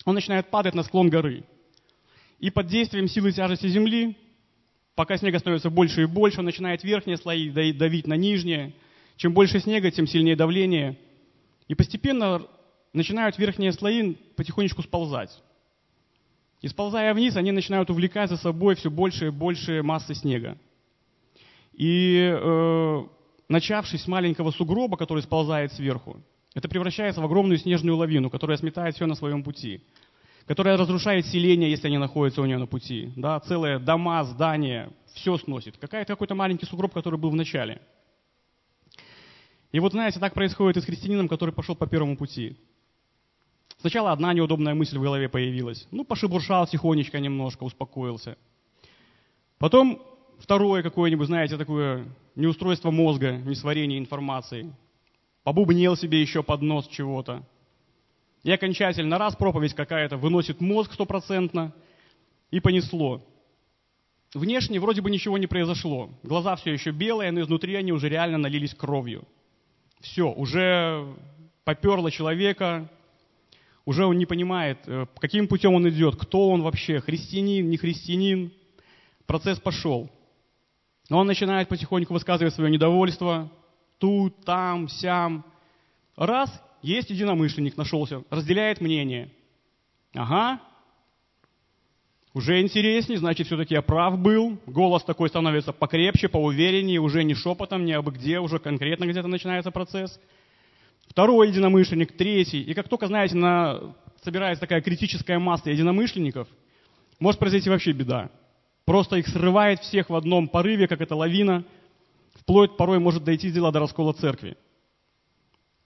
Он 0.07 0.15
начинает 0.15 0.49
падать 0.49 0.75
на 0.75 0.83
склон 0.83 1.11
горы. 1.11 1.45
И 2.39 2.51
под 2.51 2.69
действием 2.69 3.07
силы 3.07 3.33
тяжести 3.33 3.67
земли, 3.67 4.17
пока 4.95 5.19
снега 5.19 5.39
становится 5.39 5.69
больше 5.69 6.01
и 6.01 6.07
больше, 6.07 6.39
он 6.39 6.47
начинает 6.47 6.83
верхние 6.83 7.19
слои 7.19 7.51
давить 7.51 8.07
на 8.07 8.15
нижние. 8.15 8.73
Чем 9.17 9.35
больше 9.35 9.61
снега, 9.61 9.91
тем 9.91 10.07
сильнее 10.07 10.37
давление. 10.37 10.97
И 11.69 11.75
постепенно 11.75 12.47
начинают 12.95 13.37
верхние 13.37 13.73
слои 13.73 14.15
потихонечку 14.35 14.83
сползать. 14.83 15.39
И 16.63 16.69
сползая 16.69 17.13
вниз, 17.13 17.37
они 17.37 17.53
начинают 17.53 17.91
увлекать 17.91 18.31
за 18.31 18.39
собой 18.39 18.75
все 18.75 18.91
больше 18.91 19.27
и 19.27 19.31
больше 19.31 19.83
массы 19.83 20.15
снега. 20.15 20.57
И 21.75 22.33
э, 22.35 23.07
начавшись 23.51 24.05
с 24.05 24.09
маленького 24.09 24.51
сугроба, 24.51 24.97
который 24.97 25.23
сползает 25.23 25.75
сверху, 25.75 26.23
это 26.55 26.69
превращается 26.69 27.21
в 27.21 27.25
огромную 27.25 27.59
снежную 27.59 27.97
лавину, 27.97 28.31
которая 28.31 28.59
сметает 28.59 28.97
все 28.97 29.07
на 29.07 29.15
своем 29.15 29.43
пути, 29.43 29.83
которая 30.47 30.77
разрушает 30.77 31.27
селения, 31.27 31.71
если 31.71 31.87
они 31.87 31.99
находятся 31.99 32.43
у 32.43 32.47
нее 32.47 32.59
на 32.59 32.67
пути. 32.67 33.13
Да, 33.17 33.39
целые 33.41 33.79
дома, 33.79 34.25
здания, 34.25 34.91
все 35.15 35.37
сносит. 35.37 35.77
Какая-то, 35.77 36.15
какой-то 36.15 36.35
маленький 36.35 36.67
сугроб, 36.67 36.93
который 36.93 37.19
был 37.19 37.31
в 37.31 37.37
начале. 37.37 37.81
И 39.73 39.79
вот, 39.79 39.93
знаете, 39.93 40.19
так 40.19 40.35
происходит 40.35 40.79
и 40.79 40.81
с 40.81 40.85
христианином, 40.85 41.29
который 41.29 41.55
пошел 41.55 41.77
по 41.77 41.87
первому 41.87 42.17
пути. 42.17 42.57
Сначала 43.79 44.13
одна 44.13 44.33
неудобная 44.35 44.75
мысль 44.75 44.99
в 44.99 45.03
голове 45.03 45.29
появилась. 45.29 45.87
Ну, 45.91 46.05
пошебуршал 46.05 46.67
тихонечко 46.67 47.21
немножко, 47.21 47.63
успокоился. 47.65 48.37
Потом 49.59 50.03
второе 50.39 50.83
какое-нибудь, 50.83 51.29
знаете, 51.29 51.57
такое 51.57 52.07
неустройство 52.35 52.91
мозга, 52.91 53.33
несварение 53.33 53.99
информации. 53.99 54.75
Побубнел 55.43 55.97
себе 55.97 56.21
еще 56.21 56.43
под 56.43 56.63
нос 56.63 56.89
чего-то. 56.89 57.43
И 58.43 58.51
окончательно 58.51 59.19
раз 59.19 59.37
проповедь 59.37 59.75
какая-то 59.75 60.17
выносит 60.17 60.61
мозг 60.61 60.93
стопроцентно, 60.95 61.75
и 62.51 62.61
понесло. 62.61 63.23
Внешне 64.35 64.81
вроде 64.81 65.03
бы 65.03 65.11
ничего 65.11 65.39
не 65.39 65.47
произошло. 65.47 66.11
Глаза 66.23 66.57
все 66.57 66.73
еще 66.73 66.91
белые, 66.91 67.33
но 67.33 67.41
изнутри 67.41 67.75
они 67.75 67.93
уже 67.93 68.09
реально 68.09 68.39
налились 68.39 68.75
кровью. 68.75 69.25
Все, 70.01 70.31
уже 70.31 71.15
поперло 71.65 72.11
человека, 72.11 72.89
уже 73.85 74.07
он 74.07 74.19
не 74.19 74.27
понимает, 74.27 74.79
э, 74.87 75.07
каким 75.19 75.49
путем 75.49 75.75
он 75.75 75.89
идет, 75.89 76.17
кто 76.17 76.51
он 76.51 76.63
вообще, 76.63 77.01
христианин, 77.01 77.69
не 77.69 77.77
христианин. 77.77 78.53
Процесс 79.27 79.59
пошел. 79.59 80.09
Но 81.09 81.19
он 81.19 81.27
начинает 81.27 81.69
потихоньку 81.69 82.15
высказывать 82.15 82.55
свое 82.55 82.71
недовольство, 82.71 83.51
тут, 84.01 84.45
там, 84.45 84.89
сям. 84.89 85.45
Раз, 86.17 86.51
есть 86.83 87.11
единомышленник 87.11 87.77
нашелся, 87.77 88.25
разделяет 88.31 88.81
мнение. 88.81 89.31
Ага, 90.15 90.61
уже 92.35 92.61
интереснее, 92.61 93.19
значит, 93.19 93.47
все-таки 93.47 93.75
я 93.75 93.83
прав 93.83 94.19
был. 94.19 94.59
Голос 94.67 95.05
такой 95.05 95.29
становится 95.29 95.73
покрепче, 95.73 96.29
поувереннее, 96.29 97.01
уже 97.01 97.23
не 97.23 97.35
шепотом, 97.35 97.85
не 97.85 97.93
абы 97.93 98.11
где, 98.11 98.41
уже 98.41 98.59
конкретно 98.59 99.05
где-то 99.05 99.29
начинается 99.29 99.71
процесс 99.71 100.19
второй 101.11 101.49
единомышленник, 101.49 102.13
третий. 102.17 102.63
И 102.63 102.73
как 102.73 102.89
только, 102.89 103.09
знаете, 103.09 103.37
на, 103.37 103.95
собирается 104.23 104.61
такая 104.61 104.81
критическая 104.81 105.39
масса 105.39 105.71
единомышленников, 105.71 106.49
может 107.19 107.39
произойти 107.39 107.69
вообще 107.69 107.93
беда. 107.93 108.31
Просто 108.85 109.17
их 109.17 109.29
срывает 109.29 109.81
всех 109.81 110.09
в 110.09 110.15
одном 110.15 110.49
порыве, 110.49 110.89
как 110.89 111.01
эта 111.01 111.15
лавина, 111.15 111.65
вплоть 112.41 112.77
порой 112.77 112.99
может 112.99 113.25
дойти 113.25 113.51
дело 113.51 113.73
до 113.73 113.81
раскола 113.81 114.13
церкви. 114.13 114.57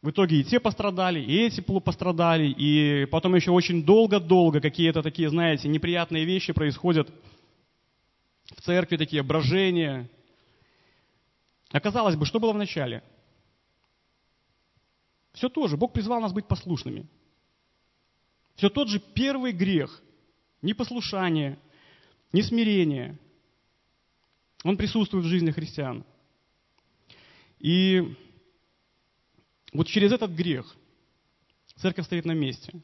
В 0.03 0.11
итоге 0.11 0.41
и 0.41 0.45
те 0.45 0.61
пострадали, 0.61 1.21
и 1.21 1.47
эти 1.47 1.61
пострадали, 1.61 2.47
и 2.47 3.07
потом 3.07 3.35
еще 3.35 3.53
очень 3.53 3.85
долго-долго 3.85 4.61
какие-то 4.61 5.03
такие, 5.03 5.31
знаете, 5.31 5.69
неприятные 5.69 6.25
вещи 6.25 6.53
происходят 6.53 7.09
в 8.57 8.61
церкви, 8.61 8.97
такие 8.97 9.23
брожения. 9.23 10.11
Оказалось 11.71 12.17
бы, 12.17 12.27
что 12.27 12.39
было 12.41 12.53
в 12.53 12.59
начале– 12.59 13.03
все 15.35 15.49
то 15.49 15.67
же. 15.67 15.77
Бог 15.77 15.93
призвал 15.93 16.21
нас 16.21 16.33
быть 16.33 16.47
послушными. 16.47 17.07
Все 18.55 18.71
тот 18.71 18.89
же 18.89 19.01
первый 19.01 19.53
грех. 19.53 20.01
Непослушание, 20.63 21.59
несмирение. 22.33 23.19
Он 24.63 24.77
присутствует 24.77 25.27
в 25.27 25.29
жизни 25.29 25.51
христиан. 25.51 26.05
И 27.65 28.15
вот 29.73 29.87
через 29.87 30.13
этот 30.13 30.33
грех 30.33 30.77
церковь 31.77 32.05
стоит 32.05 32.27
на 32.27 32.33
месте. 32.33 32.75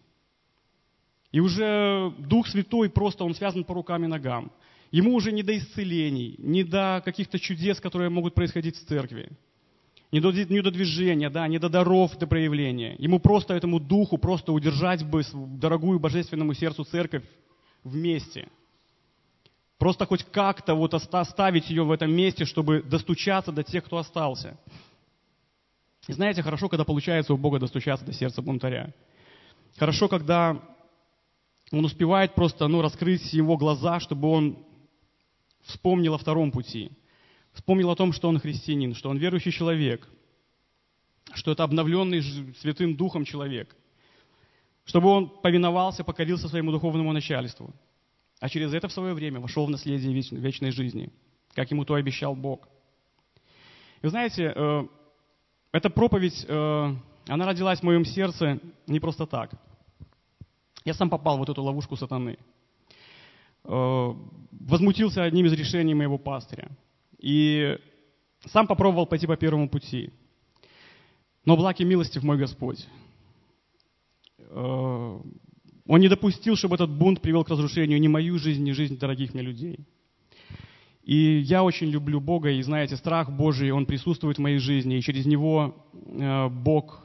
И 1.32 1.40
уже 1.40 2.14
Дух 2.18 2.48
Святой 2.48 2.88
просто, 2.88 3.24
он 3.24 3.34
связан 3.34 3.64
по 3.64 3.74
рукам 3.74 4.04
и 4.04 4.06
ногам. 4.06 4.50
Ему 4.90 5.14
уже 5.14 5.32
не 5.32 5.42
до 5.42 5.56
исцелений, 5.56 6.34
не 6.38 6.64
до 6.64 7.02
каких-то 7.04 7.38
чудес, 7.38 7.78
которые 7.78 8.08
могут 8.08 8.34
происходить 8.34 8.76
в 8.76 8.86
церкви 8.86 9.30
не 10.12 10.20
до, 10.20 10.32
не 10.32 10.60
до 10.60 10.70
движения, 10.70 11.30
да, 11.30 11.46
не 11.46 11.58
до 11.58 11.68
даров, 11.68 12.16
до 12.18 12.26
проявления. 12.26 12.96
Ему 12.98 13.20
просто 13.20 13.54
этому 13.54 13.78
духу, 13.78 14.18
просто 14.18 14.52
удержать 14.52 15.04
бы 15.04 15.22
дорогую 15.32 16.00
божественному 16.00 16.54
сердцу 16.54 16.84
церковь 16.84 17.24
вместе. 17.84 18.48
Просто 19.80 20.06
хоть 20.06 20.22
как-то 20.22 20.76
вот 20.76 20.94
оставить 20.94 21.68
ее 21.68 21.82
в 21.82 21.90
этом 21.90 22.12
месте, 22.14 22.44
чтобы 22.44 22.82
достучаться 22.82 23.50
до 23.50 23.64
тех, 23.64 23.84
кто 23.84 23.96
остался. 23.96 24.56
И 26.06 26.12
знаете, 26.12 26.44
хорошо, 26.44 26.68
когда 26.68 26.84
получается 26.84 27.34
у 27.34 27.36
Бога 27.36 27.58
достучаться 27.58 28.06
до 28.06 28.12
сердца 28.12 28.42
бунтаря. 28.42 28.94
Хорошо, 29.76 30.06
когда 30.06 30.62
он 31.72 31.84
успевает 31.84 32.36
просто 32.36 32.68
ну, 32.68 32.80
раскрыть 32.82 33.32
его 33.32 33.56
глаза, 33.56 33.98
чтобы 33.98 34.28
он 34.28 34.58
вспомнил 35.62 36.14
о 36.14 36.18
втором 36.18 36.52
пути– 36.52 36.92
вспомнил 37.52 37.90
о 37.90 37.96
том, 37.96 38.12
что 38.12 38.28
он 38.28 38.38
христианин, 38.38 38.94
что 38.94 39.10
он 39.10 39.18
верующий 39.18 39.52
человек, 39.52 40.08
что 41.32 41.52
это 41.52 41.64
обновленный 41.64 42.22
Святым 42.60 42.96
Духом 42.96 43.24
человек, 43.24 43.74
чтобы 44.84 45.08
он 45.08 45.28
повиновался, 45.28 46.04
покорился 46.04 46.48
своему 46.48 46.72
духовному 46.72 47.12
начальству, 47.12 47.74
а 48.40 48.48
через 48.48 48.74
это 48.74 48.88
в 48.88 48.92
свое 48.92 49.14
время 49.14 49.38
вошел 49.40 49.66
в 49.66 49.70
наследие 49.70 50.12
вечной 50.12 50.72
жизни, 50.72 51.12
как 51.54 51.70
ему 51.70 51.84
то 51.84 51.94
обещал 51.94 52.34
Бог. 52.34 52.68
И 54.02 54.06
вы 54.06 54.10
знаете, 54.10 54.52
э, 54.54 54.82
эта 55.72 55.90
проповедь, 55.90 56.44
э, 56.48 56.94
она 57.28 57.46
родилась 57.46 57.80
в 57.80 57.84
моем 57.84 58.04
сердце 58.04 58.58
не 58.86 58.98
просто 58.98 59.26
так. 59.26 59.52
Я 60.84 60.94
сам 60.94 61.10
попал 61.10 61.36
в 61.36 61.40
вот 61.40 61.50
эту 61.50 61.62
ловушку 61.62 61.96
сатаны. 61.96 62.38
Э, 63.64 64.14
возмутился 64.50 65.22
одним 65.22 65.46
из 65.46 65.52
решений 65.52 65.94
моего 65.94 66.18
пастыря– 66.18 66.70
и 67.20 67.78
сам 68.46 68.66
попробовал 68.66 69.06
пойти 69.06 69.26
по 69.26 69.36
первому 69.36 69.68
пути. 69.68 70.12
Но 71.44 71.56
благ 71.56 71.80
и 71.80 71.84
милостив 71.84 72.22
мой 72.22 72.38
Господь. 72.38 72.86
Он 75.90 75.98
не 75.98 76.06
допустил, 76.06 76.54
чтобы 76.54 76.76
этот 76.76 76.88
бунт 76.88 77.20
привел 77.20 77.42
к 77.42 77.48
разрушению 77.48 78.00
ни 78.00 78.06
мою 78.06 78.38
жизнь, 78.38 78.62
ни 78.62 78.70
жизнь 78.70 78.96
дорогих 78.96 79.34
мне 79.34 79.42
людей. 79.42 79.80
И 81.02 81.40
я 81.40 81.64
очень 81.64 81.88
люблю 81.88 82.20
Бога, 82.20 82.48
и 82.48 82.62
знаете, 82.62 82.96
страх 82.96 83.32
Божий, 83.32 83.72
он 83.72 83.86
присутствует 83.86 84.38
в 84.38 84.40
моей 84.40 84.58
жизни, 84.58 84.98
и 84.98 85.02
через 85.02 85.26
него 85.26 85.84
э, 85.92 86.48
Бог 86.48 87.04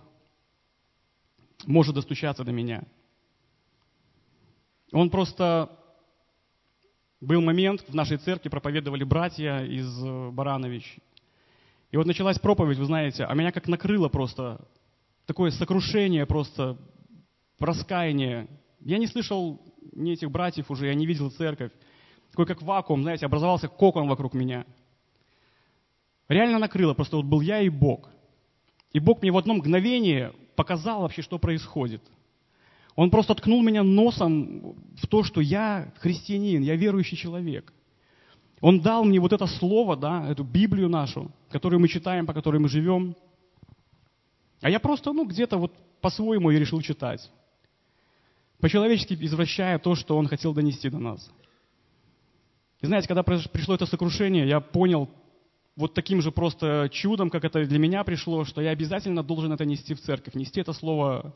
может 1.65 1.95
достучаться 1.95 2.43
до 2.43 2.51
меня. 2.51 2.83
Он 4.91 5.09
просто 5.09 5.71
был 7.21 7.41
момент, 7.41 7.83
в 7.87 7.95
нашей 7.95 8.17
церкви 8.17 8.49
проповедовали 8.49 9.03
братья 9.03 9.65
из 9.65 9.87
э, 10.03 10.29
Баранович. 10.29 10.97
И 11.89 11.97
вот 11.97 12.05
началась 12.05 12.37
проповедь, 12.37 12.77
вы 12.77 12.85
знаете, 12.85 13.23
а 13.23 13.33
меня 13.33 13.51
как 13.51 13.67
накрыло 13.67 14.09
просто 14.09 14.63
такое 15.25 15.49
сокрушение, 15.49 16.27
просто 16.27 16.77
раскаяние. 17.57 18.47
Я 18.82 18.98
не 18.98 19.08
слышал 19.08 19.62
ни 19.94 20.13
этих 20.13 20.32
братьев 20.32 20.70
уже, 20.70 20.88
я 20.88 20.94
не 20.94 21.05
видел 21.05 21.32
церковь. 21.32 21.72
Такой 22.32 22.46
как 22.46 22.62
вакуум, 22.62 23.03
знаете, 23.03 23.25
образовался 23.25 23.67
кокон 23.67 24.08
вокруг 24.08 24.34
меня. 24.34 24.65
Реально 26.27 26.60
накрыло, 26.60 26.94
просто 26.94 27.17
вот 27.17 27.25
был 27.25 27.41
я 27.41 27.62
и 27.62 27.70
Бог. 27.70 28.10
И 28.91 29.00
Бог 29.00 29.22
мне 29.22 29.32
в 29.32 29.38
одно 29.38 29.53
мгновение 29.53 30.34
показал 30.55 31.01
вообще, 31.01 31.22
что 31.22 31.38
происходит. 31.38 32.01
Он 32.96 33.10
просто 33.10 33.36
ткнул 33.36 33.62
меня 33.62 33.84
носом 33.84 34.75
в 35.01 35.08
то, 35.08 35.24
что 35.24 35.41
я 35.41 35.94
христианин, 36.00 36.62
я 36.62 36.75
верующий 36.75 37.17
человек. 37.17 37.74
Он 38.62 38.79
дал 38.79 39.03
мне 39.03 39.20
вот 39.20 39.34
это 39.34 39.48
слово, 39.48 39.98
да, 39.98 40.25
эту 40.29 40.44
Библию 40.44 40.89
нашу, 40.89 41.29
которую 41.50 41.79
мы 41.79 41.88
читаем, 41.88 42.25
по 42.25 42.34
которой 42.34 42.58
мы 42.58 42.70
живем. 42.70 43.15
А 44.62 44.70
я 44.70 44.79
просто, 44.79 45.12
ну, 45.12 45.25
где-то 45.25 45.58
вот 45.58 45.74
по-своему 46.00 46.50
ее 46.50 46.60
решил 46.60 46.82
читать. 46.82 47.29
По-человечески 48.59 49.17
извращая 49.19 49.79
то, 49.79 49.95
что 49.95 50.17
он 50.17 50.27
хотел 50.27 50.53
донести 50.53 50.89
до 50.89 51.00
нас. 51.00 51.29
И 52.81 52.88
знаете, 52.88 53.07
когда 53.07 53.24
пришло 53.24 53.75
это 53.75 53.85
сокрушение, 53.85 54.47
я 54.47 54.59
понял 54.59 55.09
вот 55.75 55.93
таким 55.93 56.21
же 56.21 56.31
просто 56.31 56.89
чудом, 56.91 57.29
как 57.29 57.43
это 57.43 57.65
для 57.65 57.79
меня 57.79 58.03
пришло, 58.03 58.45
что 58.45 58.62
я 58.62 58.71
обязательно 58.71 59.24
должен 59.24 59.51
это 59.51 59.65
нести 59.65 59.93
в 59.93 60.01
церковь, 60.01 60.35
нести 60.35 60.62
это 60.62 60.71
слово 60.74 61.35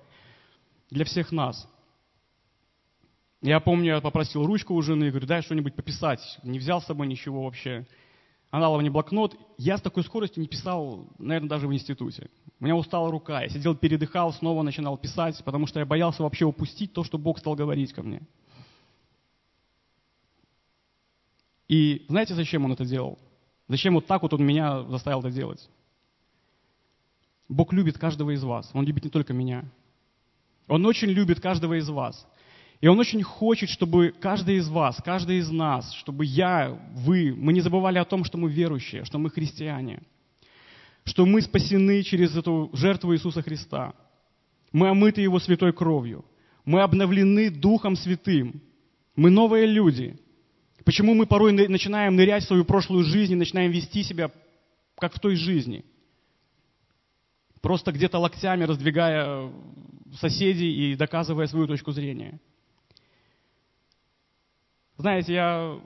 для 0.90 1.06
всех 1.06 1.32
нас. 1.32 1.68
Я 3.42 3.60
помню, 3.60 3.96
я 3.96 4.02
попросил 4.02 4.46
ручку 4.46 4.74
у 4.74 4.82
жены, 4.82 5.10
говорю, 5.10 5.26
дай 5.26 5.42
что-нибудь 5.42 5.76
пописать. 5.76 6.22
Не 6.44 6.60
взял 6.60 6.82
с 6.82 6.86
собой 6.86 7.08
ничего 7.08 7.44
вообще. 7.44 7.86
Она 8.52 8.76
мне 8.78 8.90
блокнот. 8.90 9.36
Я 9.58 9.78
с 9.78 9.82
такой 9.82 10.04
скоростью 10.04 10.42
не 10.42 10.48
писал, 10.48 11.08
наверное, 11.20 11.50
даже 11.50 11.68
в 11.68 11.74
институте. 11.74 12.30
У 12.60 12.64
меня 12.64 12.76
устала 12.76 13.12
рука. 13.12 13.44
Я 13.44 13.50
сидел, 13.50 13.76
передыхал, 13.76 14.34
снова 14.34 14.64
начинал 14.64 14.98
писать, 14.98 15.42
потому 15.46 15.68
что 15.68 15.80
я 15.80 15.86
боялся 15.86 16.24
вообще 16.24 16.46
упустить 16.46 16.92
то, 16.94 17.04
что 17.04 17.18
Бог 17.18 17.38
стал 17.40 17.56
говорить 17.56 17.94
ко 17.94 18.02
мне. 18.02 18.22
И 21.68 22.06
знаете, 22.10 22.34
зачем 22.34 22.66
Он 22.66 22.74
это 22.74 22.86
делал? 22.86 23.20
Зачем 23.68 23.94
вот 23.94 24.08
так 24.08 24.24
вот 24.24 24.34
Он 24.34 24.44
меня 24.44 24.84
заставил 24.84 25.20
это 25.20 25.30
делать? 25.30 25.70
Бог 27.48 27.72
любит 27.72 28.00
каждого 28.00 28.32
из 28.32 28.44
вас. 28.44 28.70
Он 28.74 28.84
любит 28.84 29.04
не 29.04 29.12
только 29.12 29.34
меня. 29.34 29.64
Он 30.68 30.86
очень 30.86 31.10
любит 31.10 31.40
каждого 31.40 31.78
из 31.78 31.88
вас. 31.88 32.28
И 32.82 32.88
Он 32.88 32.98
очень 33.00 33.22
хочет, 33.24 33.70
чтобы 33.70 34.14
каждый 34.20 34.56
из 34.58 34.70
вас, 34.70 34.98
каждый 35.04 35.40
из 35.40 35.50
нас, 35.50 35.92
чтобы 35.96 36.24
я, 36.24 36.80
вы, 36.94 37.34
мы 37.36 37.52
не 37.52 37.62
забывали 37.62 37.98
о 37.98 38.06
том, 38.06 38.24
что 38.24 38.38
мы 38.38 38.50
верующие, 38.50 39.04
что 39.04 39.20
мы 39.20 39.30
христиане, 39.30 40.02
что 41.04 41.26
мы 41.26 41.42
спасены 41.42 42.04
через 42.04 42.36
эту 42.38 42.70
жертву 42.74 43.14
Иисуса 43.14 43.42
Христа. 43.42 43.94
Мы 44.72 44.88
омыты 44.90 45.22
Его 45.22 45.40
святой 45.40 45.74
кровью. 45.74 46.24
Мы 46.64 46.82
обновлены 46.82 47.50
Духом 47.50 47.96
Святым. 47.96 48.62
Мы 49.16 49.30
новые 49.30 49.66
люди. 49.66 50.18
Почему 50.86 51.14
мы 51.14 51.26
порой 51.26 51.52
начинаем 51.68 52.16
нырять 52.16 52.44
в 52.44 52.48
свою 52.48 52.64
прошлую 52.64 53.04
жизнь 53.04 53.34
и 53.34 53.36
начинаем 53.36 53.72
вести 53.72 54.04
себя, 54.04 54.32
как 54.98 55.14
в 55.14 55.20
той 55.20 55.36
жизни? 55.36 55.84
Просто 57.62 57.92
где-то 57.92 58.20
локтями 58.20 58.64
раздвигая 58.64 59.52
соседей 60.20 60.94
и 60.94 60.96
доказывая 60.96 61.48
свою 61.48 61.68
точку 61.68 61.92
зрения. 61.92 62.40
Знаете, 65.00 65.34
я, 65.34 65.80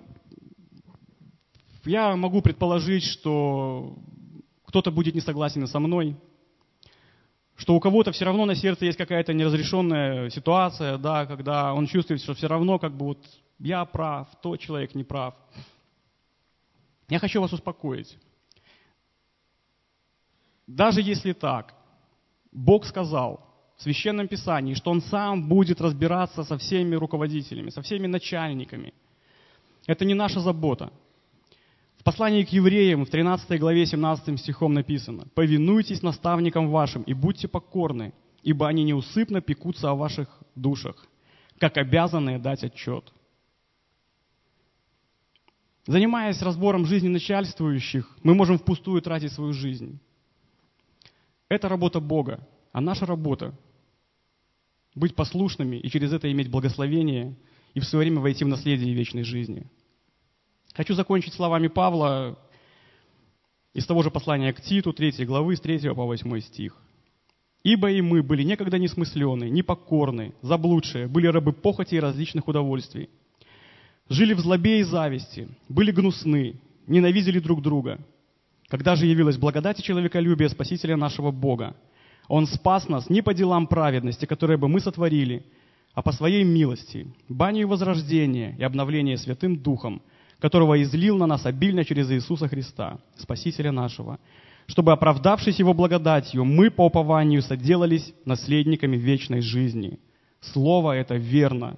я 1.86 2.16
могу 2.16 2.42
предположить, 2.42 3.04
что 3.04 3.96
кто-то 4.66 4.90
будет 4.90 5.14
не 5.14 5.22
согласен 5.22 5.68
со 5.68 5.80
мной, 5.80 6.18
что 7.56 7.76
у 7.76 7.80
кого-то 7.80 8.12
все 8.12 8.26
равно 8.26 8.46
на 8.46 8.56
сердце 8.56 8.86
есть 8.86 8.98
какая-то 8.98 9.36
неразрешенная 9.36 10.32
ситуация, 10.32 10.98
да, 10.98 11.28
когда 11.28 11.76
он 11.76 11.86
чувствует, 11.86 12.22
что 12.22 12.34
все 12.34 12.48
равно 12.48 12.80
как 12.80 12.98
бы 12.98 13.06
вот 13.06 13.20
я 13.60 13.86
прав, 13.86 14.30
тот 14.42 14.60
человек 14.60 14.96
не 14.96 15.04
прав. 15.04 15.36
Я 17.08 17.20
хочу 17.20 17.40
вас 17.40 17.54
успокоить. 17.54 18.18
Даже 20.66 21.02
если 21.02 21.34
так, 21.34 21.76
Бог 22.52 22.84
сказал, 22.84 23.53
в 23.78 23.84
Священном 23.84 24.28
Писании, 24.28 24.74
что 24.74 24.92
Он 24.92 25.02
сам 25.02 25.48
будет 25.48 25.82
разбираться 25.82 26.44
со 26.44 26.58
всеми 26.58 26.96
руководителями, 26.96 27.70
со 27.70 27.82
всеми 27.82 28.08
начальниками. 28.08 28.94
Это 29.88 30.06
не 30.06 30.14
наша 30.14 30.40
забота. 30.40 30.92
В 31.98 32.04
послании 32.04 32.44
к 32.44 32.50
евреям 32.50 33.06
в 33.06 33.10
13 33.10 33.60
главе 33.60 33.86
17 33.86 34.40
стихом 34.40 34.74
написано 34.74 35.28
«Повинуйтесь 35.36 36.02
наставникам 36.02 36.70
вашим 36.70 37.04
и 37.04 37.14
будьте 37.14 37.48
покорны, 37.48 38.14
ибо 38.44 38.68
они 38.68 38.84
неусыпно 38.84 39.42
пекутся 39.42 39.90
о 39.90 39.96
ваших 39.96 40.28
душах, 40.56 41.08
как 41.60 41.78
обязанные 41.78 42.40
дать 42.40 42.64
отчет». 42.64 43.12
Занимаясь 45.86 46.42
разбором 46.42 46.86
жизни 46.86 47.10
начальствующих, 47.10 48.10
мы 48.24 48.36
можем 48.36 48.58
впустую 48.58 49.02
тратить 49.02 49.34
свою 49.34 49.52
жизнь. 49.52 50.00
Это 51.50 51.68
работа 51.68 52.00
Бога. 52.00 52.48
А 52.74 52.82
наша 52.82 53.06
работа– 53.06 53.58
быть 54.96 55.16
послушными 55.16 55.78
и 55.78 55.90
через 55.90 56.12
это 56.12 56.32
иметь 56.32 56.50
благословение 56.50 57.36
и 57.74 57.80
в 57.80 57.86
свое 57.86 58.06
время 58.06 58.20
войти 58.20 58.44
в 58.44 58.48
наследие 58.48 58.94
вечной 58.94 59.24
жизни. 59.24 59.66
Хочу 60.74 60.94
закончить 60.94 61.34
словами 61.34 61.68
Павла 61.68 62.38
из 63.74 63.86
того 63.86 64.04
же 64.04 64.12
послания 64.12 64.54
к 64.54 64.62
Титу, 64.62 64.92
3 64.92 65.26
главы, 65.26 65.56
с 65.56 65.62
3 65.62 65.94
по 65.94 66.06
8 66.06 66.40
стих. 66.42 66.78
«Ибо 67.64 67.92
и 67.92 68.02
мы 68.02 68.22
были 68.22 68.44
некогда 68.44 68.78
несмысленны, 68.78 69.50
непокорны, 69.50 70.34
заблудшие, 70.42 71.08
были 71.08 71.28
рабы 71.28 71.54
похоти 71.54 71.96
и 71.96 72.00
различных 72.00 72.48
удовольствий. 72.48 73.10
Жили 74.10 74.34
в 74.34 74.40
злобе 74.40 74.80
и 74.80 74.84
зависти, 74.84 75.48
были 75.70 75.92
гнусны, 75.92 76.60
ненавидели 76.88 77.40
друг 77.40 77.62
друга. 77.62 78.00
Когда 78.68 78.96
же 78.96 79.06
явилась 79.06 79.38
благодать 79.38 79.80
и 79.80 79.84
человеколюбие 79.84 80.50
Спасителя 80.50 80.98
нашего 80.98 81.32
Бога, 81.32 81.76
он 82.28 82.48
спас 82.48 82.88
нас 82.88 83.10
не 83.10 83.22
по 83.22 83.34
делам 83.34 83.68
праведности, 83.68 84.26
которые 84.26 84.58
бы 84.58 84.68
мы 84.68 84.80
сотворили, 84.80 85.46
а 85.94 86.02
по 86.02 86.12
своей 86.12 86.44
милости, 86.44 87.08
банию 87.30 87.68
возрождения 87.68 88.56
и 88.58 88.64
обновления 88.64 89.18
Святым 89.18 89.58
Духом, 89.58 90.02
которого 90.40 90.82
излил 90.82 91.18
на 91.18 91.28
нас 91.28 91.46
обильно 91.46 91.86
через 91.86 92.10
Иисуса 92.12 92.48
Христа, 92.48 93.00
Спасителя 93.18 93.72
нашего, 93.72 94.20
чтобы, 94.66 94.92
оправдавшись 94.92 95.60
Его 95.60 95.74
благодатью, 95.74 96.46
мы 96.46 96.72
по 96.72 96.86
упованию 96.86 97.42
соделались 97.42 98.14
наследниками 98.26 98.96
вечной 98.96 99.42
жизни. 99.42 100.00
Слово 100.42 100.94
это 100.94 101.16
верно. 101.16 101.78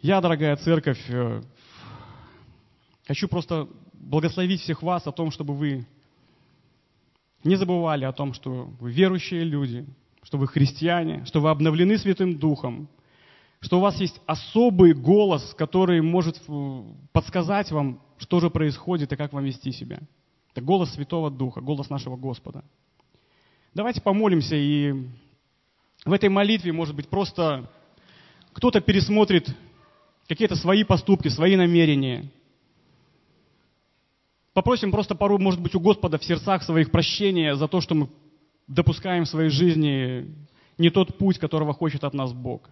Я, 0.00 0.20
дорогая 0.20 0.56
церковь, 0.56 1.00
э, 1.08 1.42
хочу 3.06 3.28
просто 3.28 3.68
благословить 3.92 4.62
всех 4.62 4.82
вас 4.82 5.06
о 5.06 5.12
том, 5.12 5.30
чтобы 5.30 5.54
вы 5.54 5.86
не 7.44 7.56
забывали 7.56 8.04
о 8.04 8.12
том, 8.12 8.34
что 8.34 8.70
вы 8.80 8.92
верующие 8.92 9.44
люди, 9.44 9.86
что 10.22 10.38
вы 10.38 10.46
христиане, 10.46 11.24
что 11.24 11.40
вы 11.40 11.50
обновлены 11.50 11.98
Святым 11.98 12.38
Духом, 12.38 12.88
что 13.60 13.78
у 13.78 13.80
вас 13.80 14.00
есть 14.00 14.20
особый 14.26 14.92
голос, 14.92 15.54
который 15.56 16.00
может 16.00 16.40
э, 16.48 16.82
подсказать 17.12 17.70
вам, 17.70 18.00
что 18.18 18.40
же 18.40 18.50
происходит 18.50 19.12
и 19.12 19.16
как 19.16 19.32
вам 19.32 19.44
вести 19.44 19.72
себя. 19.72 20.00
Это 20.52 20.60
голос 20.60 20.92
Святого 20.92 21.30
Духа, 21.30 21.60
голос 21.60 21.90
нашего 21.90 22.16
Господа. 22.16 22.64
Давайте 23.74 24.00
помолимся, 24.00 24.56
и 24.56 24.92
в 26.04 26.12
этой 26.12 26.28
молитве, 26.28 26.72
может 26.72 26.94
быть, 26.94 27.08
просто 27.08 27.70
кто-то 28.52 28.80
пересмотрит 28.80 29.48
какие-то 30.28 30.56
свои 30.56 30.84
поступки, 30.84 31.28
свои 31.28 31.56
намерения– 31.56 32.30
Попросим 34.54 34.90
просто 34.90 35.14
пару, 35.14 35.38
может 35.38 35.60
быть, 35.60 35.74
у 35.74 35.80
Господа 35.80 36.18
в 36.18 36.24
сердцах 36.24 36.62
своих 36.62 36.90
прощения 36.90 37.56
за 37.56 37.68
то, 37.68 37.80
что 37.80 37.94
мы 37.94 38.08
допускаем 38.66 39.24
в 39.24 39.28
своей 39.28 39.48
жизни 39.48 40.34
не 40.78 40.90
тот 40.90 41.16
путь, 41.16 41.38
которого 41.38 41.72
хочет 41.72 42.04
от 42.04 42.14
нас 42.14 42.32
Бог. 42.32 42.68